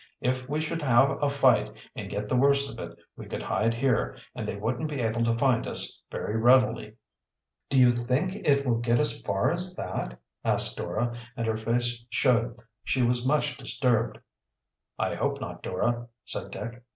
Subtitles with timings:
[0.19, 3.75] "If we should have a fight and get the worst of it, we could hide
[3.75, 6.95] here and they wouldn't be able to find us very readily."
[7.69, 12.03] "Do you think it will get as far as that?" asked Dora, and her face
[12.09, 14.17] showed she was much disturbed.
[14.97, 16.83] "I hope not, Dora," said Dick.